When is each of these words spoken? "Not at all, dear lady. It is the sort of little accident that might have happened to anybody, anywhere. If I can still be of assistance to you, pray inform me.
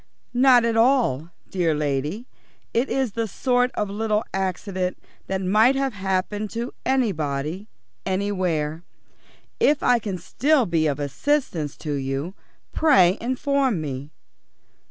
"Not 0.33 0.65
at 0.65 0.75
all, 0.75 1.29
dear 1.51 1.75
lady. 1.75 2.25
It 2.73 2.89
is 2.89 3.11
the 3.11 3.27
sort 3.27 3.69
of 3.75 3.87
little 3.87 4.23
accident 4.33 4.97
that 5.27 5.41
might 5.43 5.75
have 5.75 5.93
happened 5.93 6.49
to 6.53 6.73
anybody, 6.83 7.67
anywhere. 8.03 8.81
If 9.59 9.83
I 9.83 9.99
can 9.99 10.17
still 10.17 10.65
be 10.65 10.87
of 10.87 10.99
assistance 10.99 11.77
to 11.85 11.93
you, 11.93 12.33
pray 12.73 13.19
inform 13.21 13.79
me. 13.79 14.09